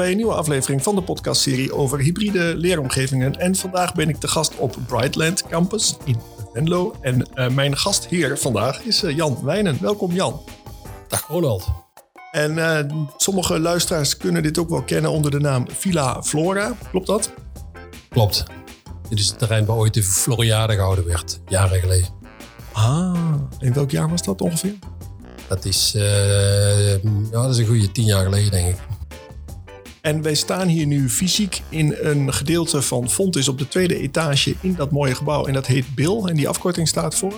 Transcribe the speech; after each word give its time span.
bij 0.00 0.10
een 0.10 0.16
nieuwe 0.16 0.34
aflevering 0.34 0.82
van 0.82 0.94
de 0.94 1.02
podcastserie 1.02 1.74
over 1.74 1.98
hybride 1.98 2.56
leeromgevingen. 2.56 3.38
En 3.38 3.56
vandaag 3.56 3.94
ben 3.94 4.08
ik 4.08 4.16
te 4.16 4.28
gast 4.28 4.56
op 4.56 4.76
Brightland 4.86 5.46
Campus 5.46 5.96
in 6.04 6.16
Venlo. 6.52 6.94
En 7.00 7.28
uh, 7.34 7.48
mijn 7.48 7.76
gastheer 7.76 8.38
vandaag 8.38 8.80
is 8.82 9.02
uh, 9.02 9.16
Jan 9.16 9.38
Wijnen. 9.42 9.78
Welkom 9.80 10.12
Jan. 10.12 10.40
Dag 11.08 11.26
Ronald. 11.26 11.68
En 12.30 12.52
uh, 12.52 12.78
sommige 13.16 13.58
luisteraars 13.58 14.16
kunnen 14.16 14.42
dit 14.42 14.58
ook 14.58 14.68
wel 14.68 14.82
kennen 14.82 15.10
onder 15.10 15.30
de 15.30 15.40
naam 15.40 15.66
Villa 15.70 16.22
Flora. 16.22 16.76
Klopt 16.90 17.06
dat? 17.06 17.32
Klopt. 18.08 18.44
Dit 19.08 19.18
is 19.18 19.28
het 19.28 19.38
terrein 19.38 19.64
waar 19.64 19.76
ooit 19.76 19.94
de 19.94 20.02
Floriade 20.02 20.74
gehouden 20.74 21.06
werd, 21.06 21.40
jaren 21.48 21.80
geleden. 21.80 22.08
Ah, 22.72 23.34
in 23.58 23.72
welk 23.72 23.90
jaar 23.90 24.10
was 24.10 24.22
dat 24.22 24.40
ongeveer? 24.40 24.74
Dat 25.48 25.64
is, 25.64 25.90
ja, 25.92 27.42
dat 27.42 27.50
is 27.50 27.58
een 27.58 27.66
goede 27.66 27.92
tien 27.92 28.04
jaar 28.04 28.24
geleden, 28.24 28.50
denk 28.50 28.68
ik. 28.68 28.89
En 30.00 30.22
wij 30.22 30.34
staan 30.34 30.68
hier 30.68 30.86
nu 30.86 31.08
fysiek 31.08 31.62
in 31.68 31.96
een 32.00 32.32
gedeelte 32.32 32.82
van 32.82 33.10
Fontis 33.10 33.48
op 33.48 33.58
de 33.58 33.68
tweede 33.68 33.98
etage 33.98 34.54
in 34.60 34.74
dat 34.74 34.90
mooie 34.90 35.14
gebouw. 35.14 35.46
En 35.46 35.52
dat 35.52 35.66
heet 35.66 35.94
BIL. 35.94 36.28
En 36.28 36.36
die 36.36 36.48
afkorting 36.48 36.88
staat 36.88 37.14
voor? 37.14 37.34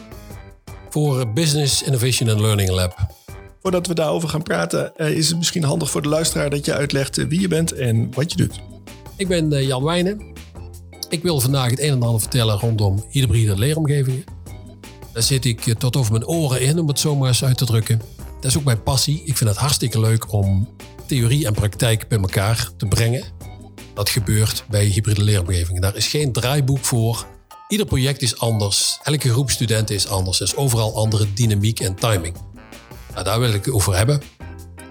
Voor 0.90 1.32
Business 1.32 1.82
Innovation 1.82 2.28
and 2.28 2.40
Learning 2.40 2.70
Lab. 2.70 2.96
Voordat 3.62 3.86
we 3.86 3.94
daarover 3.94 4.28
gaan 4.28 4.42
praten, 4.42 4.96
eh, 4.96 5.10
is 5.10 5.28
het 5.28 5.36
misschien 5.36 5.64
handig 5.64 5.90
voor 5.90 6.02
de 6.02 6.08
luisteraar 6.08 6.50
dat 6.50 6.64
je 6.64 6.74
uitlegt 6.74 7.26
wie 7.26 7.40
je 7.40 7.48
bent 7.48 7.72
en 7.72 8.14
wat 8.14 8.30
je 8.30 8.36
doet. 8.36 8.60
Ik 9.16 9.28
ben 9.28 9.66
Jan 9.66 9.84
Wijnen. 9.84 10.32
Ik 11.08 11.22
wil 11.22 11.40
vandaag 11.40 11.70
het 11.70 11.80
een 11.80 11.90
en 11.90 12.02
ander 12.02 12.20
vertellen 12.20 12.58
rondom 12.58 13.04
hybride 13.10 13.58
leeromgevingen. 13.58 14.24
Daar 15.12 15.22
zit 15.22 15.44
ik 15.44 15.66
eh, 15.66 15.74
tot 15.74 15.96
over 15.96 16.12
mijn 16.12 16.26
oren 16.26 16.60
in, 16.60 16.78
om 16.78 16.88
het 16.88 16.98
zo 16.98 17.16
maar 17.16 17.28
eens 17.28 17.44
uit 17.44 17.56
te 17.56 17.64
drukken. 17.64 18.00
Dat 18.42 18.50
is 18.50 18.56
ook 18.56 18.64
mijn 18.64 18.82
passie. 18.82 19.22
Ik 19.24 19.36
vind 19.36 19.50
het 19.50 19.58
hartstikke 19.58 20.00
leuk 20.00 20.32
om 20.32 20.68
theorie 21.06 21.46
en 21.46 21.52
praktijk 21.52 22.08
bij 22.08 22.18
elkaar 22.18 22.70
te 22.76 22.86
brengen. 22.86 23.24
Dat 23.94 24.08
gebeurt 24.08 24.64
bij 24.70 24.84
hybride 24.84 25.22
leeromgevingen. 25.22 25.80
Daar 25.80 25.96
is 25.96 26.06
geen 26.06 26.32
draaiboek 26.32 26.84
voor. 26.84 27.26
Ieder 27.68 27.86
project 27.86 28.22
is 28.22 28.38
anders. 28.38 28.98
Elke 29.02 29.30
groep 29.30 29.50
studenten 29.50 29.94
is 29.94 30.06
anders. 30.06 30.40
Er 30.40 30.46
is 30.46 30.56
overal 30.56 30.96
andere 30.96 31.32
dynamiek 31.32 31.80
en 31.80 31.94
timing. 31.94 32.36
Nou, 33.12 33.24
daar 33.24 33.40
wil 33.40 33.52
ik 33.52 33.64
het 33.64 33.74
over 33.74 33.96
hebben. 33.96 34.22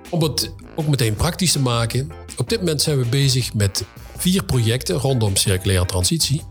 Om 0.09 0.23
het 0.23 0.54
ook 0.76 0.88
meteen 0.88 1.16
praktisch 1.16 1.52
te 1.52 1.59
maken. 1.59 2.09
Op 2.38 2.50
dit 2.50 2.59
moment 2.59 2.81
zijn 2.81 2.98
we 2.98 3.06
bezig 3.06 3.54
met 3.54 3.86
vier 4.17 4.44
projecten 4.44 4.95
rondom 4.95 5.36
circulaire 5.36 5.86
transitie. 5.86 6.42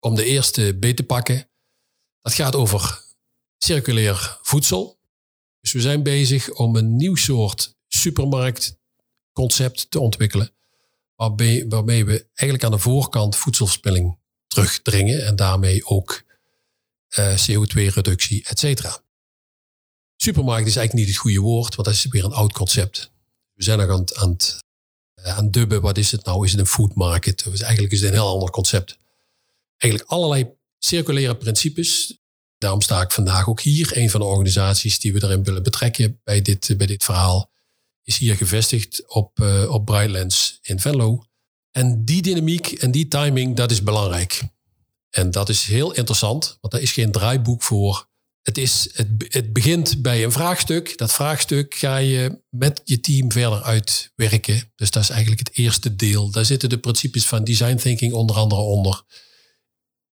Om 0.00 0.14
de 0.14 0.24
eerste 0.24 0.76
beet 0.80 0.96
te 0.96 1.02
pakken 1.02 1.48
dat 2.22 2.34
gaat 2.34 2.54
over 2.54 3.02
circulair 3.58 4.38
voedsel. 4.42 5.00
Dus 5.62 5.72
we 5.72 5.80
zijn 5.80 6.02
bezig 6.02 6.50
om 6.50 6.76
een 6.76 6.96
nieuw 6.96 7.14
soort 7.14 7.76
supermarktconcept 7.88 9.90
te 9.90 10.00
ontwikkelen. 10.00 10.50
Waarbij, 11.14 11.64
waarmee 11.68 12.04
we 12.04 12.28
eigenlijk 12.34 12.64
aan 12.64 12.70
de 12.70 12.78
voorkant 12.78 13.36
voedselverspilling 13.36 14.18
terugdringen 14.46 15.26
en 15.26 15.36
daarmee 15.36 15.86
ook 15.86 16.22
uh, 17.18 17.36
CO2-reductie, 17.36 18.44
et 18.44 18.58
cetera. 18.58 19.02
Supermarkt 20.16 20.66
is 20.66 20.76
eigenlijk 20.76 21.06
niet 21.06 21.14
het 21.14 21.24
goede 21.24 21.40
woord, 21.40 21.74
want 21.74 21.88
dat 21.88 21.96
is 21.96 22.06
weer 22.06 22.24
een 22.24 22.32
oud 22.32 22.52
concept. 22.52 23.12
We 23.52 23.62
zijn 23.62 23.78
nog 23.78 23.90
aan 23.90 24.00
het, 24.00 24.16
aan 24.16 24.30
het, 24.30 24.58
uh, 25.14 25.36
aan 25.36 25.50
dubben. 25.50 25.80
Wat 25.80 25.98
is 25.98 26.12
het 26.12 26.24
nou? 26.24 26.44
Is 26.44 26.50
het 26.50 26.60
een 26.60 26.66
food 26.66 26.94
market? 26.94 27.44
Dus 27.44 27.60
eigenlijk 27.60 27.92
is 27.92 28.00
het 28.00 28.08
een 28.08 28.16
heel 28.16 28.28
ander 28.28 28.50
concept. 28.50 28.98
Eigenlijk 29.76 30.12
allerlei 30.12 30.50
circulaire 30.78 31.36
principes. 31.36 32.21
Daarom 32.62 32.80
sta 32.80 33.00
ik 33.00 33.10
vandaag 33.10 33.48
ook 33.48 33.60
hier. 33.60 33.96
Een 33.96 34.10
van 34.10 34.20
de 34.20 34.26
organisaties 34.26 34.98
die 34.98 35.12
we 35.12 35.22
erin 35.22 35.44
willen 35.44 35.62
betrekken 35.62 36.20
bij 36.24 36.42
dit, 36.42 36.74
bij 36.76 36.86
dit 36.86 37.04
verhaal 37.04 37.50
is 38.02 38.16
hier 38.18 38.36
gevestigd 38.36 39.02
op, 39.06 39.38
uh, 39.40 39.70
op 39.70 39.84
Brightlands 39.84 40.58
in 40.62 40.80
Venlo. 40.80 41.24
En 41.70 42.04
die 42.04 42.22
dynamiek 42.22 42.66
en 42.66 42.90
die 42.90 43.08
timing, 43.08 43.56
dat 43.56 43.70
is 43.70 43.82
belangrijk. 43.82 44.42
En 45.10 45.30
dat 45.30 45.48
is 45.48 45.64
heel 45.64 45.92
interessant, 45.92 46.58
want 46.60 46.72
daar 46.72 46.82
is 46.82 46.92
geen 46.92 47.12
draaiboek 47.12 47.62
voor. 47.62 48.08
Het, 48.42 48.58
is, 48.58 48.88
het, 48.92 49.08
het 49.28 49.52
begint 49.52 50.02
bij 50.02 50.24
een 50.24 50.32
vraagstuk. 50.32 50.98
Dat 50.98 51.12
vraagstuk 51.12 51.74
ga 51.74 51.96
je 51.96 52.42
met 52.48 52.80
je 52.84 53.00
team 53.00 53.32
verder 53.32 53.62
uitwerken. 53.62 54.72
Dus 54.74 54.90
dat 54.90 55.02
is 55.02 55.10
eigenlijk 55.10 55.48
het 55.48 55.56
eerste 55.56 55.96
deel. 55.96 56.30
Daar 56.30 56.44
zitten 56.44 56.68
de 56.68 56.78
principes 56.78 57.26
van 57.26 57.44
design 57.44 57.76
thinking 57.76 58.12
onder 58.12 58.36
andere 58.36 58.60
onder 58.60 59.04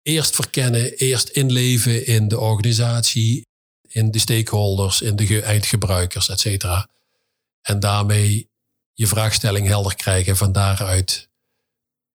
eerst 0.03 0.35
verkennen, 0.35 0.93
eerst 0.93 1.29
inleven 1.29 2.05
in 2.05 2.27
de 2.27 2.39
organisatie, 2.39 3.47
in 3.87 4.11
de 4.11 4.19
stakeholders, 4.19 5.01
in 5.01 5.15
de 5.15 5.41
eindgebruikers, 5.41 6.29
et 6.29 6.39
cetera. 6.39 6.89
En 7.61 7.79
daarmee 7.79 8.49
je 8.93 9.07
vraagstelling 9.07 9.67
helder 9.67 9.95
krijgen 9.95 10.37
van 10.37 10.51
daaruit 10.51 11.29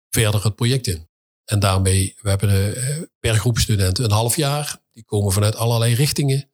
verder 0.09 0.43
het 0.43 0.55
project 0.55 0.87
in. 0.87 1.09
En 1.45 1.59
daarmee, 1.59 2.15
we 2.21 2.29
hebben 2.29 2.49
de, 2.49 2.73
eh, 2.73 3.01
per 3.19 3.35
groep 3.35 3.57
studenten 3.57 4.03
een 4.03 4.11
half 4.11 4.35
jaar. 4.35 4.81
Die 4.91 5.03
komen 5.03 5.31
vanuit 5.31 5.55
allerlei 5.55 5.93
richtingen. 5.93 6.49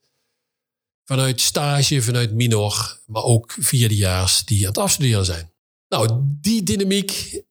Vanuit 1.06 1.42
stage, 1.42 2.02
vanuit 2.02 2.34
minor, 2.34 3.02
maar 3.06 3.24
ook 3.24 3.56
vierdejaars 3.60 4.46
die 4.46 4.60
aan 4.62 4.68
het 4.68 4.78
afstuderen 4.78 5.26
zijn. 5.26 5.54
Nou, 5.88 6.22
die 6.24 6.64
dynamiek 6.64 7.42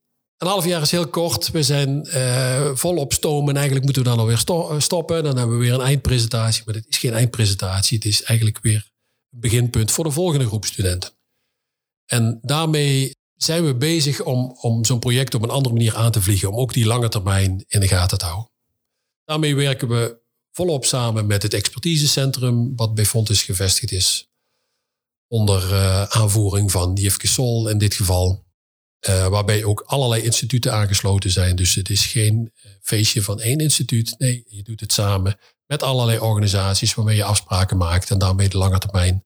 een 0.43 0.49
half 0.49 0.65
jaar 0.65 0.83
is 0.83 0.91
heel 0.91 1.09
kort. 1.09 1.51
We 1.51 1.63
zijn 1.63 2.07
uh, 2.09 2.75
volop 2.75 3.13
stoom 3.13 3.49
en 3.49 3.55
eigenlijk 3.55 3.85
moeten 3.85 4.03
we 4.03 4.09
dan 4.09 4.19
alweer 4.19 4.39
sto 4.39 4.71
eh, 4.71 4.81
stoppen. 4.81 5.25
Dan 5.25 5.37
hebben 5.37 5.59
we 5.59 5.65
weer 5.65 5.75
een 5.75 5.81
eindpresentatie. 5.81 6.63
Maar 6.65 6.75
dit 6.75 6.87
is 6.89 6.99
geen 6.99 7.13
eindpresentatie. 7.13 7.97
Het 7.97 8.07
is 8.07 8.23
eigenlijk 8.23 8.59
weer 8.63 8.91
een 9.31 9.41
beginpunt 9.41 9.91
voor 9.91 10.05
de 10.05 10.11
volgende 10.11 10.47
groep 10.47 10.65
studenten. 10.65 11.11
En 12.07 12.39
daarmee 12.43 13.11
zijn 13.35 13.65
we 13.65 13.75
bezig 13.75 14.21
om, 14.21 14.57
om 14.61 14.85
zo'n 14.85 14.99
project 14.99 15.35
op 15.35 15.43
een 15.43 15.51
andere 15.51 15.75
manier 15.75 15.97
aan 15.97 16.13
te 16.13 16.23
vliegen. 16.23 16.49
Om 16.49 16.57
ook 16.57 16.73
die 16.73 16.87
lange 16.87 17.09
termijn 17.09 17.65
in 17.69 17.81
de 17.81 17.89
gaten 17.89 18.19
te 18.19 18.25
houden. 18.25 18.51
Daarmee 19.25 19.55
werken 19.55 19.89
we 19.89 20.21
volop 20.53 20.85
samen 20.85 21.27
met 21.27 21.43
het 21.43 21.55
expertisecentrum 21.55 22.77
wat 22.77 22.95
bij 22.95 23.07
Fontis 23.07 23.43
gevestigd 23.43 23.93
is. 23.93 24.29
Onder 25.29 25.71
uh, 25.71 26.03
aanvoering 26.03 26.71
van 26.71 26.95
Jifke 26.95 27.27
Sol 27.27 27.69
in 27.69 27.79
dit 27.79 27.95
geval. 27.95 28.45
Uh, 29.09 29.27
waarbij 29.27 29.65
ook 29.65 29.83
allerlei 29.87 30.23
instituten 30.23 30.73
aangesloten 30.73 31.31
zijn. 31.31 31.57
Dus 31.57 31.75
het 31.75 31.91
is 31.91 32.07
geen 32.07 32.53
eh, 32.55 32.71
feestje 32.83 33.23
van 33.23 33.41
één 33.41 33.59
instituut. 33.59 34.15
Nee, 34.19 34.45
je 34.47 34.63
doet 34.63 34.81
het 34.81 34.93
samen 34.93 35.39
met 35.67 35.83
allerlei 35.83 36.19
organisaties 36.19 36.95
waarmee 36.95 37.17
je 37.17 37.25
afspraken 37.25 37.77
maakt 37.77 38.11
en 38.11 38.19
daarmee 38.19 38.49
de 38.49 38.59
lange 38.59 38.79
termijn 38.79 39.25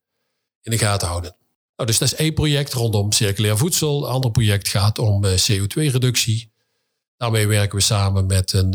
in 0.63 0.71
de 0.71 0.79
gaten 0.79 1.09
houden. 1.09 1.37
Nou, 1.77 1.89
dus 1.89 1.99
dat 1.99 2.13
is 2.13 2.19
één 2.19 2.35
project 2.35 2.73
rondom 2.73 3.13
circulair 3.13 3.57
voedsel. 3.57 4.05
Een 4.05 4.13
ander 4.13 4.31
project 4.31 4.69
gaat 4.69 4.99
om 4.99 5.25
uh, 5.25 5.33
CO2-reductie. 5.33 6.53
Daarmee 7.17 7.47
werken 7.47 7.79
we 7.79 7.85
samen 7.85 8.27
met 8.27 8.53
een 8.53 8.73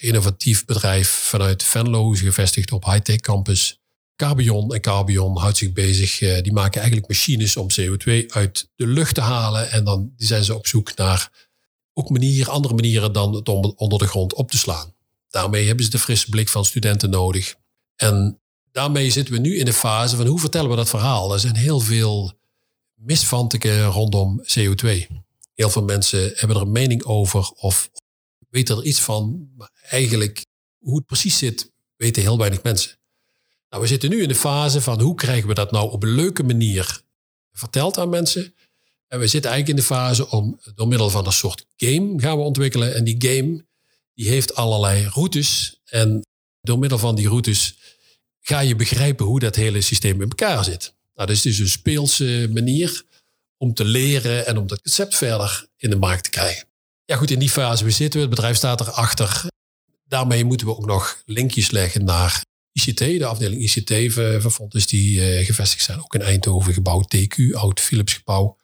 innovatief 0.00 0.64
bedrijf 0.64 1.08
vanuit 1.08 1.62
Venlo, 1.62 2.10
gevestigd 2.10 2.72
op 2.72 2.84
Hightech 2.84 3.20
Campus. 3.20 3.80
Carbion 4.16 4.74
en 4.74 4.80
Carbion 4.80 5.38
houdt 5.38 5.56
zich 5.56 5.72
bezig. 5.72 6.20
Uh, 6.20 6.42
die 6.42 6.52
maken 6.52 6.80
eigenlijk 6.80 7.08
machines 7.08 7.56
om 7.56 7.68
CO2 7.80 8.26
uit 8.26 8.68
de 8.74 8.86
lucht 8.86 9.14
te 9.14 9.20
halen. 9.20 9.70
En 9.70 9.84
dan 9.84 10.12
zijn 10.16 10.44
ze 10.44 10.54
op 10.54 10.66
zoek 10.66 10.96
naar 10.96 11.48
ook 11.92 12.10
manieren, 12.10 12.52
andere 12.52 12.74
manieren 12.74 13.12
dan 13.12 13.34
het 13.34 13.48
onder 13.48 13.98
de 13.98 14.06
grond 14.06 14.34
op 14.34 14.50
te 14.50 14.58
slaan. 14.58 14.94
Daarmee 15.28 15.66
hebben 15.66 15.84
ze 15.84 15.90
de 15.90 15.98
frisse 15.98 16.28
blik 16.28 16.48
van 16.48 16.64
studenten 16.64 17.10
nodig. 17.10 17.54
En 17.96 18.40
daarmee 18.72 19.10
zitten 19.10 19.34
we 19.34 19.40
nu 19.40 19.58
in 19.58 19.64
de 19.64 19.72
fase 19.72 20.16
van 20.16 20.26
hoe 20.26 20.40
vertellen 20.40 20.70
we 20.70 20.76
dat 20.76 20.88
verhaal? 20.88 21.32
Er 21.32 21.40
zijn 21.40 21.56
heel 21.56 21.80
veel 21.80 22.32
misvanten 22.94 23.84
rondom 23.84 24.42
CO2. 24.42 25.06
Heel 25.54 25.70
veel 25.70 25.82
mensen 25.82 26.32
hebben 26.34 26.56
er 26.56 26.62
een 26.62 26.72
mening 26.72 27.04
over 27.04 27.50
of 27.50 27.90
weten 28.48 28.76
er 28.76 28.84
iets 28.84 29.00
van. 29.00 29.50
Maar 29.56 29.70
eigenlijk 29.88 30.46
hoe 30.78 30.96
het 30.96 31.06
precies 31.06 31.38
zit, 31.38 31.72
weten 31.96 32.22
heel 32.22 32.38
weinig 32.38 32.62
mensen. 32.62 32.98
Nou, 33.68 33.82
we 33.82 33.88
zitten 33.88 34.10
nu 34.10 34.22
in 34.22 34.28
de 34.28 34.34
fase 34.34 34.80
van 34.80 35.00
hoe 35.00 35.14
krijgen 35.14 35.48
we 35.48 35.54
dat 35.54 35.70
nou 35.70 35.90
op 35.90 36.02
een 36.02 36.14
leuke 36.14 36.42
manier 36.42 37.00
verteld 37.52 37.98
aan 37.98 38.08
mensen. 38.08 38.54
En 39.08 39.18
we 39.18 39.26
zitten 39.26 39.50
eigenlijk 39.50 39.80
in 39.80 39.86
de 39.86 39.94
fase 39.94 40.30
om 40.30 40.60
door 40.74 40.88
middel 40.88 41.10
van 41.10 41.26
een 41.26 41.32
soort 41.32 41.66
game 41.76 42.20
gaan 42.20 42.36
we 42.36 42.42
ontwikkelen. 42.42 42.94
En 42.94 43.04
die 43.04 43.16
game 43.18 43.64
die 44.14 44.28
heeft 44.28 44.54
allerlei 44.54 45.06
routes. 45.06 45.80
En 45.84 46.26
door 46.60 46.78
middel 46.78 46.98
van 46.98 47.14
die 47.14 47.28
routes 47.28 47.78
ga 48.40 48.60
je 48.60 48.76
begrijpen 48.76 49.26
hoe 49.26 49.40
dat 49.40 49.56
hele 49.56 49.80
systeem 49.80 50.22
in 50.22 50.28
elkaar 50.28 50.64
zit. 50.64 50.94
Nou, 51.14 51.28
dat 51.28 51.36
is 51.36 51.42
dus 51.42 51.58
een 51.58 51.68
speelse 51.68 52.50
manier 52.52 53.02
om 53.56 53.74
te 53.74 53.84
leren 53.84 54.46
en 54.46 54.58
om 54.58 54.66
dat 54.66 54.82
concept 54.82 55.16
verder 55.16 55.66
in 55.76 55.90
de 55.90 55.96
markt 55.96 56.24
te 56.24 56.30
krijgen. 56.30 56.68
Ja 57.04 57.16
goed, 57.16 57.30
in 57.30 57.38
die 57.38 57.50
fase 57.50 57.84
we 57.84 57.90
zitten. 57.90 58.20
Het 58.20 58.30
bedrijf 58.30 58.56
staat 58.56 58.80
erachter. 58.80 59.44
Daarmee 60.04 60.44
moeten 60.44 60.66
we 60.66 60.76
ook 60.76 60.86
nog 60.86 61.22
linkjes 61.24 61.70
leggen 61.70 62.04
naar 62.04 62.44
ICT, 62.84 62.98
de 62.98 63.26
afdeling 63.26 63.62
ICT 63.62 64.12
van 64.42 64.52
Fontes, 64.52 64.86
die 64.86 65.38
uh, 65.38 65.46
gevestigd 65.46 65.84
zijn. 65.84 65.98
Ook 65.98 66.14
in 66.14 66.22
Eindhoven 66.22 66.72
gebouwd, 66.72 67.16
TQ, 67.16 67.52
oud 67.52 67.80
Philips 67.80 68.14
gebouw. 68.14 68.56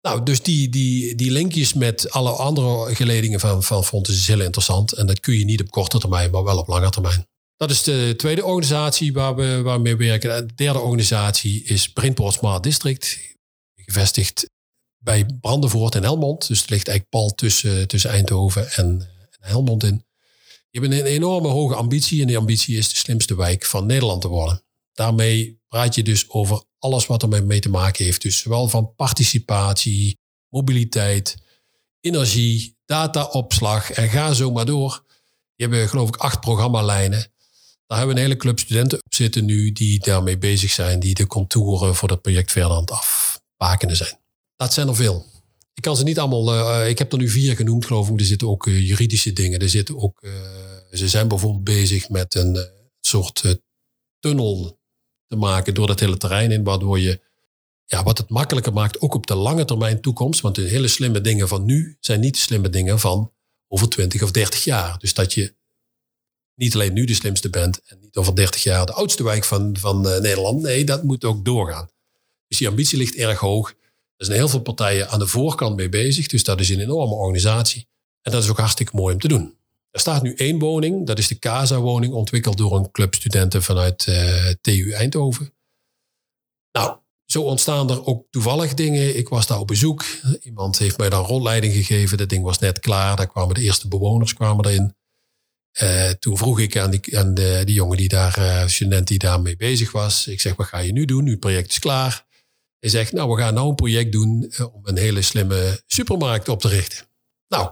Nou, 0.00 0.22
dus 0.22 0.42
die, 0.42 0.68
die, 0.68 1.14
die 1.14 1.30
linkjes 1.30 1.72
met 1.72 2.10
alle 2.10 2.30
andere 2.30 2.94
geledingen 2.94 3.40
van, 3.40 3.62
van 3.62 3.84
Fontes 3.84 4.16
is 4.16 4.26
heel 4.26 4.40
interessant. 4.40 4.92
En 4.92 5.06
dat 5.06 5.20
kun 5.20 5.38
je 5.38 5.44
niet 5.44 5.60
op 5.60 5.70
korte 5.70 5.98
termijn, 5.98 6.30
maar 6.30 6.44
wel 6.44 6.58
op 6.58 6.68
lange 6.68 6.90
termijn. 6.90 7.26
Dat 7.56 7.70
is 7.70 7.82
de 7.82 8.14
tweede 8.16 8.44
organisatie 8.44 9.12
waar 9.12 9.34
we 9.34 9.60
waarmee 9.62 9.96
we 9.96 10.04
werken. 10.04 10.36
En 10.36 10.46
de 10.46 10.54
derde 10.54 10.78
organisatie 10.78 11.64
is 11.64 11.92
Brainport 11.92 12.34
Smart 12.34 12.62
District. 12.62 13.18
Gevestigd 13.74 14.50
bij 14.98 15.26
Brandenvoort 15.40 15.94
en 15.94 16.02
Helmond. 16.02 16.48
Dus 16.48 16.60
het 16.60 16.70
ligt 16.70 16.88
eigenlijk 16.88 17.08
pal 17.08 17.34
tussen, 17.34 17.88
tussen 17.88 18.10
Eindhoven 18.10 18.70
en, 18.70 18.86
en 19.30 19.38
Helmond 19.40 19.84
in. 19.84 20.04
Je 20.74 20.80
hebt 20.80 20.92
een 20.92 21.04
enorme 21.04 21.48
hoge 21.48 21.74
ambitie 21.74 22.20
en 22.20 22.26
die 22.26 22.38
ambitie 22.38 22.76
is 22.76 22.88
de 22.88 22.96
slimste 22.96 23.36
wijk 23.36 23.64
van 23.64 23.86
Nederland 23.86 24.20
te 24.20 24.28
worden. 24.28 24.62
Daarmee 24.92 25.60
praat 25.68 25.94
je 25.94 26.02
dus 26.02 26.30
over 26.30 26.64
alles 26.78 27.06
wat 27.06 27.22
er 27.22 27.44
mee 27.44 27.60
te 27.60 27.68
maken 27.68 28.04
heeft. 28.04 28.22
Dus 28.22 28.38
zowel 28.38 28.68
van 28.68 28.94
participatie, 28.94 30.18
mobiliteit, 30.48 31.36
energie, 32.00 32.76
dataopslag 32.84 33.90
en 33.90 34.08
ga 34.08 34.32
zo 34.32 34.50
maar 34.50 34.66
door. 34.66 35.04
Je 35.54 35.68
hebt 35.68 35.90
geloof 35.90 36.08
ik 36.08 36.16
acht 36.16 36.40
programmalijnen. 36.40 37.32
Daar 37.86 37.98
hebben 37.98 38.14
we 38.16 38.20
een 38.20 38.26
hele 38.26 38.40
club 38.40 38.58
studenten 38.58 38.98
op 39.04 39.14
zitten 39.14 39.44
nu 39.44 39.72
die 39.72 39.98
daarmee 39.98 40.38
bezig 40.38 40.70
zijn, 40.70 41.00
die 41.00 41.14
de 41.14 41.26
contouren 41.26 41.94
voor 41.94 42.08
dat 42.08 42.22
project 42.22 42.52
verder 42.52 42.70
aan 42.70 42.84
het 42.84 43.96
zijn. 43.96 44.18
Dat 44.56 44.72
zijn 44.72 44.88
er 44.88 44.96
veel. 44.96 45.33
Ik 45.74 45.82
kan 45.82 45.96
ze 45.96 46.04
niet 46.04 46.18
allemaal, 46.18 46.54
uh, 46.54 46.88
ik 46.88 46.98
heb 46.98 47.12
er 47.12 47.18
nu 47.18 47.28
vier 47.28 47.56
genoemd 47.56 47.86
geloof 47.86 48.08
ik. 48.08 48.20
Er 48.20 48.26
zitten 48.26 48.48
ook 48.48 48.66
uh, 48.66 48.88
juridische 48.88 49.32
dingen. 49.32 49.60
Er 49.60 49.68
zitten 49.68 49.98
ook, 49.98 50.26
ze 50.92 51.08
zijn 51.08 51.28
bijvoorbeeld 51.28 51.64
bezig 51.64 52.08
met 52.08 52.34
een 52.34 52.68
soort 53.00 53.58
tunnel 54.20 54.78
te 55.26 55.36
maken 55.36 55.74
door 55.74 55.86
dat 55.86 56.00
hele 56.00 56.16
terrein 56.16 56.50
in, 56.50 56.64
waardoor 56.64 57.00
je, 57.00 57.20
ja, 57.84 58.02
wat 58.02 58.18
het 58.18 58.28
makkelijker 58.28 58.72
maakt, 58.72 59.00
ook 59.00 59.14
op 59.14 59.26
de 59.26 59.34
lange 59.34 59.64
termijn 59.64 60.00
toekomst. 60.00 60.40
Want 60.40 60.54
de 60.54 60.62
hele 60.62 60.88
slimme 60.88 61.20
dingen 61.20 61.48
van 61.48 61.64
nu 61.64 61.96
zijn 62.00 62.20
niet 62.20 62.34
de 62.34 62.40
slimme 62.40 62.68
dingen 62.68 62.98
van 62.98 63.32
over 63.68 63.88
20 63.88 64.22
of 64.22 64.30
30 64.30 64.64
jaar. 64.64 64.98
Dus 64.98 65.14
dat 65.14 65.32
je 65.32 65.54
niet 66.54 66.74
alleen 66.74 66.92
nu 66.92 67.04
de 67.04 67.14
slimste 67.14 67.50
bent 67.50 67.82
en 67.82 67.98
niet 68.00 68.16
over 68.16 68.34
30 68.34 68.62
jaar 68.62 68.86
de 68.86 68.92
oudste 68.92 69.22
wijk 69.22 69.44
van, 69.44 69.76
van 69.78 70.00
Nederland. 70.00 70.62
Nee, 70.62 70.84
dat 70.84 71.02
moet 71.02 71.24
ook 71.24 71.44
doorgaan. 71.44 71.88
Dus 72.48 72.58
die 72.58 72.68
ambitie 72.68 72.98
ligt 72.98 73.14
erg 73.14 73.38
hoog. 73.38 73.74
Er 74.16 74.24
zijn 74.24 74.38
heel 74.38 74.48
veel 74.48 74.60
partijen 74.60 75.08
aan 75.08 75.18
de 75.18 75.26
voorkant 75.26 75.76
mee 75.76 75.88
bezig. 75.88 76.26
Dus 76.26 76.44
dat 76.44 76.60
is 76.60 76.68
een 76.68 76.80
enorme 76.80 77.14
organisatie. 77.14 77.88
En 78.22 78.32
dat 78.32 78.42
is 78.42 78.50
ook 78.50 78.58
hartstikke 78.58 78.96
mooi 78.96 79.14
om 79.14 79.20
te 79.20 79.28
doen. 79.28 79.56
Er 79.90 80.00
staat 80.00 80.22
nu 80.22 80.34
één 80.34 80.58
woning. 80.58 81.06
Dat 81.06 81.18
is 81.18 81.28
de 81.28 81.38
CASA-woning, 81.38 82.12
ontwikkeld 82.12 82.56
door 82.56 82.76
een 82.76 82.90
club 82.90 83.14
studenten 83.14 83.62
vanuit 83.62 84.06
eh, 84.06 84.50
TU 84.60 84.92
Eindhoven. 84.92 85.54
Nou, 86.72 86.98
zo 87.26 87.42
ontstaan 87.42 87.90
er 87.90 88.06
ook 88.06 88.26
toevallig 88.30 88.74
dingen. 88.74 89.16
Ik 89.16 89.28
was 89.28 89.46
daar 89.46 89.58
op 89.58 89.66
bezoek. 89.66 90.04
Iemand 90.42 90.78
heeft 90.78 90.98
mij 90.98 91.08
daar 91.08 91.24
rondleiding 91.24 91.74
gegeven. 91.74 92.18
Dat 92.18 92.28
ding 92.28 92.44
was 92.44 92.58
net 92.58 92.78
klaar. 92.78 93.16
Daar 93.16 93.26
kwamen 93.26 93.54
de 93.54 93.60
eerste 93.60 93.88
bewoners 93.88 94.34
kwamen 94.34 94.66
erin. 94.66 94.94
Uh, 95.82 96.10
toen 96.10 96.36
vroeg 96.38 96.60
ik 96.60 96.76
aan 96.76 96.90
die, 96.90 97.18
aan 97.18 97.34
de, 97.34 97.62
die 97.64 97.74
jongen 97.74 97.96
die 97.96 98.08
daar, 98.08 98.38
uh, 98.38 98.66
student 98.66 99.08
die 99.08 99.18
daarmee 99.18 99.56
bezig 99.56 99.92
was. 99.92 100.26
Ik 100.26 100.40
zeg, 100.40 100.56
wat 100.56 100.66
ga 100.66 100.78
je 100.78 100.92
nu 100.92 101.04
doen? 101.04 101.24
Nu 101.24 101.38
project 101.38 101.70
is 101.70 101.78
klaar. 101.78 102.26
Hij 102.84 102.92
zegt, 102.92 103.12
nou, 103.12 103.30
we 103.30 103.40
gaan 103.40 103.54
nou 103.54 103.68
een 103.68 103.74
project 103.74 104.12
doen 104.12 104.50
eh, 104.50 104.74
om 104.74 104.80
een 104.82 104.96
hele 104.96 105.22
slimme 105.22 105.82
supermarkt 105.86 106.48
op 106.48 106.60
te 106.60 106.68
richten. 106.68 107.06
Nou, 107.48 107.70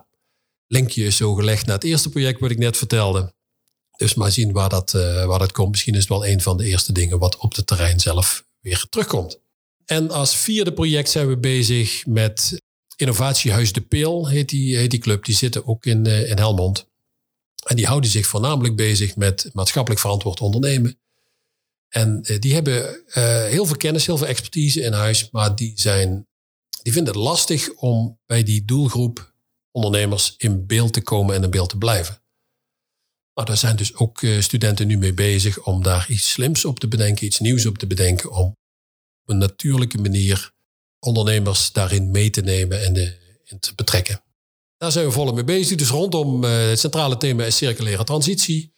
linkje 0.67 1.05
is 1.05 1.17
zo 1.17 1.35
gelegd 1.35 1.67
naar 1.67 1.75
het 1.75 1.85
eerste 1.85 2.09
project 2.09 2.41
wat 2.41 2.51
ik 2.51 2.59
net 2.59 2.77
vertelde. 2.77 3.35
Dus 3.97 4.15
maar 4.15 4.33
zien 4.33 4.53
waar 4.53 4.69
dat, 4.69 4.93
uh, 4.95 5.25
waar 5.25 5.39
dat 5.39 5.53
komt. 5.53 5.71
Misschien 5.71 5.95
is 5.95 6.01
het 6.01 6.09
wel 6.09 6.27
een 6.27 6.41
van 6.41 6.57
de 6.57 6.65
eerste 6.65 6.93
dingen 6.93 7.19
wat 7.19 7.37
op 7.37 7.55
het 7.55 7.67
terrein 7.67 8.01
zelf 8.01 8.45
weer 8.61 8.87
terugkomt. 8.89 9.41
En 9.85 10.11
als 10.11 10.37
vierde 10.37 10.73
project 10.73 11.11
zijn 11.11 11.29
we 11.29 11.39
bezig 11.39 12.07
met 12.07 12.63
Innovatiehuis 12.97 13.73
De 13.73 13.81
Peel, 13.81 14.29
heet 14.29 14.49
die, 14.49 14.77
heet 14.77 14.91
die 14.91 15.01
club. 15.01 15.25
Die 15.25 15.35
zitten 15.35 15.67
ook 15.67 15.85
in, 15.85 16.07
uh, 16.09 16.31
in 16.31 16.39
Helmond. 16.39 16.87
En 17.67 17.77
die 17.77 17.87
houden 17.87 18.11
zich 18.11 18.27
voornamelijk 18.27 18.77
bezig 18.77 19.17
met 19.17 19.51
maatschappelijk 19.53 20.01
verantwoord 20.01 20.41
ondernemen. 20.41 20.99
En 21.93 22.23
eh, 22.23 22.39
die 22.39 22.55
hebben 22.55 23.07
eh, 23.07 23.45
heel 23.45 23.67
veel 23.67 23.77
kennis, 23.77 24.07
heel 24.07 24.17
veel 24.17 24.27
expertise 24.27 24.81
in 24.81 24.93
huis, 24.93 25.31
maar 25.31 25.57
die, 25.57 25.73
zijn, 25.75 26.29
die 26.83 26.93
vinden 26.93 27.15
het 27.15 27.23
lastig 27.23 27.73
om 27.75 28.19
bij 28.27 28.43
die 28.43 28.65
doelgroep 28.65 29.35
ondernemers 29.71 30.35
in 30.37 30.67
beeld 30.67 30.93
te 30.93 31.03
komen 31.03 31.35
en 31.35 31.43
in 31.43 31.51
beeld 31.51 31.69
te 31.69 31.79
blijven. 31.79 32.23
Maar 33.35 33.45
daar 33.45 33.57
zijn 33.57 33.77
dus 33.77 33.95
ook 33.95 34.23
eh, 34.23 34.41
studenten 34.41 34.87
nu 34.87 34.99
mee 34.99 35.15
bezig 35.15 35.65
om 35.65 35.83
daar 35.83 36.07
iets 36.09 36.31
slims 36.31 36.65
op 36.65 36.81
te 36.81 36.89
bedenken, 36.89 37.27
iets 37.27 37.39
nieuws 37.39 37.67
op 37.67 37.79
te 37.79 37.87
bedenken, 37.87 38.31
om 38.31 38.47
op 39.23 39.29
een 39.29 39.39
natuurlijke 39.39 39.99
manier 39.99 40.53
ondernemers 40.99 41.73
daarin 41.73 42.11
mee 42.11 42.31
te 42.31 42.41
nemen 42.41 42.85
en 42.85 42.97
in 43.45 43.59
te 43.59 43.75
betrekken. 43.75 44.23
Daar 44.77 44.93
zijn 44.93 45.07
we 45.07 45.13
volop 45.13 45.35
mee 45.35 45.45
bezig. 45.45 45.77
Dus 45.77 45.89
rondom 45.89 46.43
het 46.45 46.79
centrale 46.79 47.17
thema 47.17 47.45
is 47.45 47.57
circulaire 47.57 48.05
transitie. 48.05 48.75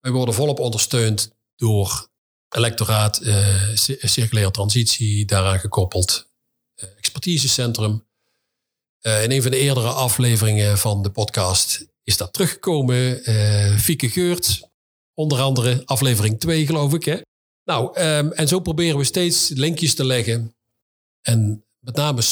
Wij 0.00 0.12
worden 0.12 0.34
volop 0.34 0.58
ondersteund 0.58 1.30
door 1.56 2.14
electoraat, 2.48 3.20
uh, 3.22 3.70
circulaire 4.02 4.50
transitie, 4.50 5.24
daaraan 5.24 5.60
gekoppeld 5.60 6.28
uh, 6.76 6.90
expertisecentrum. 6.96 8.04
In 9.00 9.30
een 9.30 9.42
van 9.42 9.50
de 9.50 9.58
eerdere 9.58 9.88
afleveringen 9.88 10.78
van 10.78 11.02
de 11.02 11.10
podcast 11.10 11.86
is 12.02 12.16
dat 12.16 12.32
teruggekomen. 12.32 13.22
Fieke 13.78 14.08
Geurt, 14.08 14.70
onder 15.14 15.40
andere 15.40 15.82
aflevering 15.84 16.40
2 16.40 16.66
geloof 16.66 16.94
ik. 16.94 17.04
Hè? 17.04 17.16
Nou, 17.64 18.00
um, 18.00 18.32
en 18.32 18.48
zo 18.48 18.60
proberen 18.60 18.98
we 18.98 19.04
steeds 19.04 19.48
linkjes 19.48 19.94
te 19.94 20.04
leggen. 20.04 20.56
En 21.22 21.64
met 21.78 21.96
name 21.96 22.22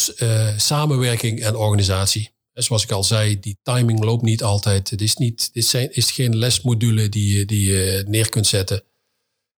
samenwerking 0.57 1.43
en 1.43 1.57
organisatie. 1.57 2.31
Zoals 2.53 2.83
ik 2.83 2.91
al 2.91 3.05
zei, 3.05 3.41
die 3.41 3.59
timing 3.63 4.05
loopt 4.05 4.23
niet 4.23 4.43
altijd. 4.43 4.91
Het 4.91 5.01
is, 5.01 5.17
niet, 5.17 5.53
dit 5.53 5.65
zijn, 5.65 5.95
is 5.95 6.11
geen 6.11 6.37
lesmodule 6.37 7.09
die, 7.09 7.45
die 7.45 7.73
je 7.73 8.05
neer 8.07 8.29
kunt 8.29 8.47
zetten 8.47 8.85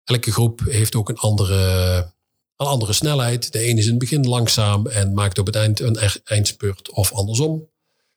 elke 0.05 0.33
groep 0.33 0.61
heeft 0.65 0.95
ook 0.95 1.09
een 1.09 1.19
andere, 1.19 1.97
een 2.57 2.67
andere 2.67 2.93
snelheid. 2.93 3.53
De 3.53 3.59
ene 3.59 3.79
is 3.79 3.85
in 3.85 3.91
het 3.91 3.99
begin 3.99 4.29
langzaam 4.29 4.87
en 4.87 5.15
maakt 5.15 5.39
op 5.39 5.47
het 5.47 5.57
eind 5.57 5.81
een 5.81 5.99
eindspurt 6.25 6.91
of 6.91 7.13
andersom. 7.13 7.69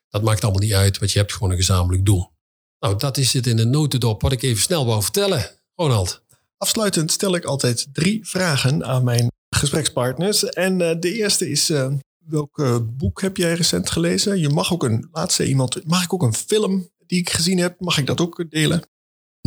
Dat 0.09 0.23
maakt 0.23 0.43
allemaal 0.43 0.61
niet 0.61 0.73
uit, 0.73 0.97
want 0.97 1.11
je 1.11 1.19
hebt 1.19 1.33
gewoon 1.33 1.51
een 1.51 1.57
gezamenlijk 1.57 2.05
doel. 2.05 2.31
Nou, 2.79 2.97
dat 2.97 3.17
is 3.17 3.33
het 3.33 3.47
in 3.47 3.59
een 3.59 3.69
notendop 3.69 4.21
wat 4.21 4.31
ik 4.31 4.43
even 4.43 4.61
snel 4.61 4.85
wou 4.85 5.03
vertellen. 5.03 5.49
Ronald. 5.75 6.23
Afsluitend 6.57 7.11
stel 7.11 7.35
ik 7.35 7.45
altijd 7.45 7.87
drie 7.93 8.27
vragen 8.27 8.85
aan 8.85 9.03
mijn 9.03 9.31
gesprekspartners. 9.49 10.43
En 10.43 10.79
uh, 10.79 10.91
de 10.99 11.13
eerste 11.13 11.49
is, 11.49 11.69
uh, 11.69 11.93
welk 12.17 12.57
uh, 12.57 12.77
boek 12.83 13.21
heb 13.21 13.37
jij 13.37 13.53
recent 13.53 13.89
gelezen? 13.89 14.39
Je 14.39 14.49
mag 14.49 14.73
ook 14.73 14.83
een, 14.83 15.07
laatste 15.11 15.47
iemand, 15.47 15.85
mag 15.85 16.03
ik 16.03 16.13
ook 16.13 16.23
een 16.23 16.33
film 16.33 16.89
die 17.05 17.19
ik 17.19 17.29
gezien 17.29 17.57
heb, 17.57 17.79
mag 17.79 17.97
ik 17.97 18.05
dat 18.05 18.21
ook 18.21 18.45
delen? 18.49 18.83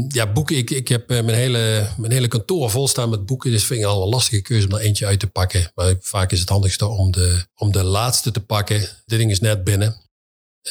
Ja, 0.09 0.33
boeken. 0.33 0.57
Ik, 0.57 0.71
ik 0.71 0.89
heb 0.89 1.11
eh, 1.11 1.23
mijn 1.25 1.37
hele, 1.37 1.89
mijn 1.97 2.13
hele 2.13 2.29
kantoor 2.29 2.71
vol 2.71 2.89
staan 2.89 3.11
met 3.11 3.27
boeken. 3.27 3.51
Dus 3.51 3.65
vind 3.65 3.81
ik 3.81 3.87
al 3.87 4.03
een 4.03 4.09
lastige 4.09 4.43
keuze 4.43 4.67
om 4.67 4.75
er 4.75 4.81
eentje 4.81 5.07
uit 5.07 5.21
te 5.21 5.27
pakken. 5.27 5.73
Maar 5.75 5.95
vaak 6.01 6.33
is 6.33 6.41
het 6.41 6.49
handigste 6.49 6.87
om 6.87 7.11
de, 7.11 7.47
om 7.55 7.73
de 7.73 7.85
laatste 7.85 8.31
te 8.31 8.41
pakken. 8.41 8.81
Dit 9.07 9.19
ding 9.19 9.31
is 9.31 9.41
net 9.41 9.65
binnen. 9.65 9.97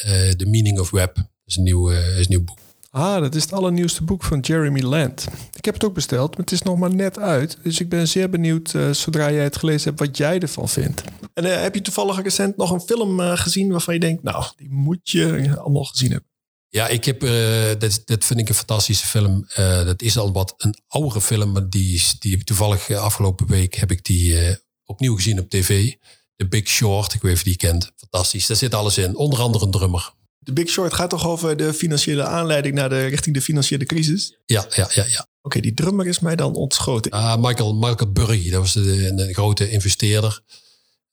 Uh, 0.04 0.30
The 0.30 0.46
Meaning 0.46 0.80
of 0.80 0.90
Web. 0.90 1.14
Dat 1.14 1.24
is 1.44 1.56
een 1.56 1.62
nieuw, 1.62 1.90
uh, 1.90 2.18
is 2.18 2.24
een 2.24 2.26
nieuw 2.28 2.44
boek. 2.44 2.58
Ah, 2.90 3.20
dat 3.20 3.34
is 3.34 3.42
het 3.42 3.52
allernieuwste 3.52 4.04
boek 4.04 4.22
van 4.22 4.40
Jeremy 4.40 4.80
Land. 4.80 5.26
Ik 5.56 5.64
heb 5.64 5.74
het 5.74 5.84
ook 5.84 5.94
besteld, 5.94 6.30
maar 6.30 6.40
het 6.40 6.52
is 6.52 6.62
nog 6.62 6.78
maar 6.78 6.94
net 6.94 7.18
uit. 7.18 7.58
Dus 7.62 7.80
ik 7.80 7.88
ben 7.88 8.08
zeer 8.08 8.30
benieuwd, 8.30 8.72
uh, 8.72 8.90
zodra 8.90 9.32
jij 9.32 9.44
het 9.44 9.56
gelezen 9.56 9.88
hebt, 9.88 10.00
wat 10.00 10.16
jij 10.16 10.40
ervan 10.40 10.68
vindt. 10.68 11.02
En 11.34 11.44
uh, 11.44 11.60
heb 11.62 11.74
je 11.74 11.82
toevallig 11.82 12.22
recent 12.22 12.56
nog 12.56 12.70
een 12.70 12.80
film 12.80 13.20
uh, 13.20 13.36
gezien 13.36 13.70
waarvan 13.70 13.94
je 13.94 14.00
denkt, 14.00 14.22
nou, 14.22 14.44
die 14.56 14.70
moet 14.70 15.10
je 15.10 15.56
allemaal 15.58 15.84
gezien 15.84 16.10
hebben? 16.10 16.29
Ja, 16.72 16.88
ik 16.88 17.04
heb, 17.04 17.24
uh, 17.24 17.68
dat, 17.78 18.02
dat 18.04 18.24
vind 18.24 18.40
ik 18.40 18.48
een 18.48 18.54
fantastische 18.54 19.06
film. 19.06 19.46
Uh, 19.58 19.84
dat 19.84 20.02
is 20.02 20.18
al 20.18 20.32
wat 20.32 20.54
een 20.56 20.74
oudere 20.88 21.20
film, 21.20 21.52
maar 21.52 21.68
die, 21.68 22.02
die 22.18 22.30
heb 22.30 22.40
ik 22.40 22.46
toevallig 22.46 22.88
uh, 22.88 23.02
afgelopen 23.02 23.46
week 23.46 23.74
heb 23.74 23.90
ik 23.90 24.04
die 24.04 24.58
opnieuw 24.84 25.14
gezien 25.14 25.40
op 25.40 25.50
tv. 25.50 25.94
The 26.36 26.48
Big 26.48 26.68
Short, 26.68 27.14
ik 27.14 27.22
weet 27.22 27.32
of 27.32 27.38
je 27.38 27.44
die 27.44 27.56
kent. 27.56 27.92
Fantastisch, 27.96 28.46
daar 28.46 28.56
zit 28.56 28.74
alles 28.74 28.98
in. 28.98 29.16
Onder 29.16 29.40
andere 29.40 29.64
een 29.64 29.70
drummer. 29.70 30.12
The 30.44 30.52
Big 30.52 30.68
Short 30.68 30.94
gaat 30.94 31.10
toch 31.10 31.26
over 31.26 31.56
de 31.56 31.74
financiële 31.74 32.24
aanleiding 32.24 32.74
naar 32.74 32.88
de, 32.88 33.06
richting 33.06 33.34
de 33.34 33.42
financiële 33.42 33.84
crisis? 33.84 34.38
Ja, 34.46 34.66
ja, 34.70 34.88
ja. 34.92 35.04
ja. 35.08 35.26
Oké, 35.42 35.60
die 35.60 35.74
drummer 35.74 36.06
is 36.06 36.20
mij 36.20 36.36
dan 36.36 36.54
ontschoten. 36.54 37.10
Ah, 37.10 37.42
Michael, 37.42 37.74
Michael 37.74 38.12
Burry, 38.12 38.50
dat 38.50 38.60
was 38.60 38.72
de, 38.72 39.08
een, 39.08 39.34
grote 39.34 39.70
investeerder. 39.70 40.40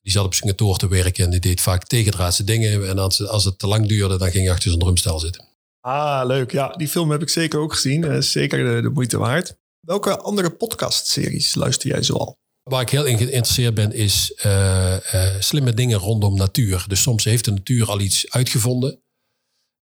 Die 0.02 0.12
zat 0.12 0.24
op 0.24 0.34
zijn 0.34 0.46
kantoor 0.48 0.78
te 0.78 0.88
werken 0.88 1.24
en 1.24 1.30
die 1.30 1.40
deed 1.40 1.60
vaak 1.60 1.84
tegendraadse 1.84 2.44
dingen. 2.44 2.88
En 2.88 2.98
als, 2.98 3.26
als 3.26 3.44
het 3.44 3.58
te 3.58 3.66
lang 3.66 3.86
duurde, 3.86 4.18
dan 4.18 4.30
ging 4.30 4.44
hij 4.44 4.52
achter 4.52 4.68
zijn 4.68 4.82
drumstel 4.82 5.18
zitten. 5.18 5.47
Ah, 5.88 6.26
leuk. 6.26 6.52
Ja, 6.52 6.68
die 6.68 6.88
film 6.88 7.10
heb 7.10 7.22
ik 7.22 7.28
zeker 7.28 7.58
ook 7.58 7.72
gezien. 7.72 8.04
Uh, 8.04 8.20
zeker 8.20 8.74
de, 8.74 8.82
de, 8.82 8.88
moeite 8.88 9.18
waard. 9.18 9.56
Welke 9.80 10.18
andere 10.18 10.50
podcastseries 10.50 11.54
luister 11.54 11.90
jij 11.90 12.02
zoal? 12.02 12.38
Waar 12.62 12.80
ik 12.80 12.90
heel 12.90 13.02
geïnteresseerd 13.02 13.74
ben, 13.74 13.92
is 13.92 14.40
uh, 14.44 14.96
uh, 15.14 15.34
slimme 15.38 15.74
dingen 15.74 15.98
rondom 15.98 16.36
natuur. 16.36 16.84
Dus 16.88 17.02
soms 17.02 17.24
heeft 17.24 17.44
de 17.44 17.50
natuur 17.50 17.88
al 17.88 18.00
iets 18.00 18.30
uitgevonden. 18.30 19.02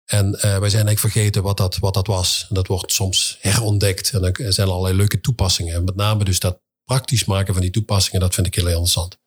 En 0.06 0.32
wij 0.32 0.40
zijn 0.40 0.62
eigenlijk 0.62 1.00
vergeten 1.00 1.44
wat 1.44 1.58
dat, 1.58 1.78
wat 1.78 1.94
dat 1.94 2.08
was. 2.08 2.46
En 2.50 2.56
dat 2.56 2.68
wordt 2.68 2.92
soms 2.92 3.38
herontdekt. 3.42 4.12
En 4.12 4.24
er 4.24 4.54
zijn 4.54 4.68
allerlei 4.68 4.96
leuke 4.96 5.22
toepassingen. 5.22 5.76
En 5.76 5.84
met 5.84 5.96
name 5.96 6.24
dus 6.24 6.40
dat 6.40 6.60
praktisch 6.84 7.26
maken 7.26 7.54
van 7.54 7.62
die 7.62 7.72
toepassingen, 7.72 8.22
dat 8.22 8.34
vind 8.34 8.48
ik 8.48 8.56
heel 8.56 8.68
interessant. 8.68 9.18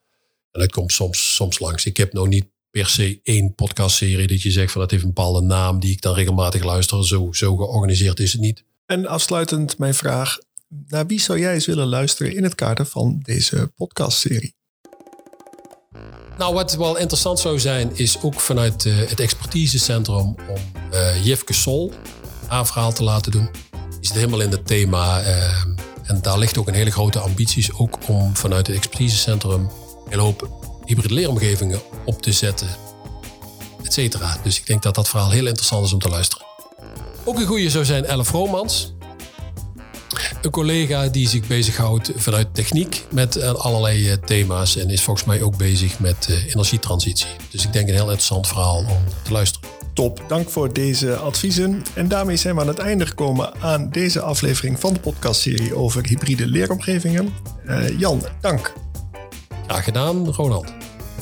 En 0.50 0.60
dat 0.60 0.70
komt 0.70 0.92
soms, 0.92 1.34
soms 1.34 1.58
langs. 1.58 1.86
Ik 1.86 1.96
heb 1.96 2.12
nog 2.12 2.28
niet 2.28 2.46
per 2.70 2.86
se 2.86 3.20
één 3.22 3.54
podcastserie 3.54 4.26
dat 4.26 4.42
je 4.42 4.50
zegt 4.50 4.72
van 4.72 4.80
dat 4.80 4.90
heeft 4.90 5.02
een 5.02 5.12
bepaalde 5.12 5.40
naam 5.40 5.80
die 5.80 5.92
ik 5.92 6.00
dan 6.00 6.14
regelmatig 6.14 6.64
luister. 6.64 7.06
Zo, 7.06 7.28
zo 7.32 7.56
georganiseerd 7.56 8.20
is 8.20 8.32
het 8.32 8.40
niet. 8.40 8.64
En 8.86 9.06
afsluitend 9.06 9.78
mijn 9.78 9.94
vraag. 9.94 10.38
Naar 10.88 11.06
wie 11.06 11.20
zou 11.20 11.38
jij 11.38 11.54
eens 11.54 11.66
willen 11.66 11.86
luisteren 11.86 12.36
in 12.36 12.42
het 12.42 12.54
kader 12.54 12.86
van 12.86 13.20
deze 13.22 13.72
podcastserie? 13.76 14.54
Nou, 16.38 16.54
wat 16.54 16.76
wel 16.76 16.96
interessant 16.96 17.38
zou 17.38 17.58
zijn, 17.58 17.90
is 17.94 18.22
ook 18.22 18.40
vanuit 18.40 18.84
uh, 18.84 18.96
het 18.96 19.20
expertisecentrum 19.20 20.16
om 20.48 20.60
uh, 20.92 21.24
Jefke 21.24 21.52
Sol 21.52 21.92
haar 22.46 22.66
verhaal 22.66 22.92
te 22.92 23.02
laten 23.02 23.32
doen. 23.32 23.48
Die 23.70 24.06
zit 24.06 24.14
helemaal 24.14 24.40
in 24.40 24.50
het 24.50 24.66
thema. 24.66 25.20
Uh, 25.20 25.64
en 26.02 26.22
daar 26.22 26.38
ligt 26.38 26.58
ook 26.58 26.68
een 26.68 26.74
hele 26.74 26.90
grote 26.90 27.18
ambities, 27.18 27.72
ook 27.72 27.98
om 28.08 28.36
vanuit 28.36 28.66
het 28.66 28.76
expertisecentrum 28.76 29.60
een 29.60 29.70
hele 30.08 30.22
hoop 30.22 30.55
hybride 30.86 31.14
leeromgevingen 31.14 31.80
op 32.04 32.22
te 32.22 32.32
zetten, 32.32 32.68
et 33.84 33.92
cetera. 33.92 34.36
Dus 34.42 34.58
ik 34.58 34.66
denk 34.66 34.82
dat 34.82 34.94
dat 34.94 35.08
verhaal 35.08 35.30
heel 35.30 35.46
interessant 35.46 35.86
is 35.86 35.92
om 35.92 35.98
te 35.98 36.08
luisteren. 36.08 36.46
Ook 37.24 37.38
een 37.38 37.46
goede 37.46 37.70
zou 37.70 37.84
zijn 37.84 38.04
Elf 38.04 38.30
Romans. 38.30 38.94
Een 40.42 40.50
collega 40.50 41.08
die 41.08 41.28
zich 41.28 41.46
bezighoudt 41.46 42.12
vanuit 42.16 42.54
techniek 42.54 43.04
met 43.10 43.36
eh, 43.36 43.52
allerlei 43.52 44.10
eh, 44.10 44.16
thema's 44.16 44.76
en 44.76 44.90
is 44.90 45.02
volgens 45.02 45.26
mij 45.26 45.42
ook 45.42 45.56
bezig 45.56 45.98
met 45.98 46.26
eh, 46.28 46.44
energietransitie. 46.46 47.26
Dus 47.50 47.64
ik 47.64 47.72
denk 47.72 47.88
een 47.88 47.94
heel 47.94 48.02
interessant 48.02 48.46
verhaal 48.46 48.76
om 48.76 49.04
te 49.22 49.32
luisteren. 49.32 49.68
Top, 49.94 50.24
dank 50.28 50.50
voor 50.50 50.72
deze 50.72 51.16
adviezen. 51.16 51.82
En 51.94 52.08
daarmee 52.08 52.36
zijn 52.36 52.54
we 52.54 52.60
aan 52.60 52.68
het 52.68 52.78
einde 52.78 53.06
gekomen 53.06 53.60
aan 53.60 53.90
deze 53.90 54.20
aflevering 54.20 54.80
van 54.80 54.92
de 54.92 55.00
podcastserie 55.00 55.74
over 55.74 56.06
hybride 56.06 56.46
leeromgevingen. 56.46 57.34
Jan, 57.98 58.22
dank. 58.40 58.85
Graag 59.66 59.84
gedaan, 59.84 60.28
Ronald. 60.28 60.72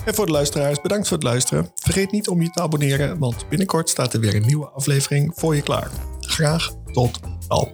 En 0.05 0.15
voor 0.15 0.27
de 0.27 0.33
luisteraars, 0.33 0.81
bedankt 0.81 1.09
voor 1.09 1.17
het 1.17 1.27
luisteren. 1.27 1.71
Vergeet 1.75 2.11
niet 2.11 2.29
om 2.29 2.43
je 2.43 2.51
te 2.51 2.63
abonneren, 2.63 3.19
want 3.19 3.49
binnenkort 3.49 3.89
staat 3.89 4.13
er 4.13 4.21
weer 4.21 4.35
een 4.35 4.47
nieuwe 4.47 4.69
aflevering 4.69 5.33
voor 5.35 5.55
je 5.55 5.63
klaar. 5.63 5.91
Graag 6.21 6.71
tot 6.93 7.21
al. 7.49 7.73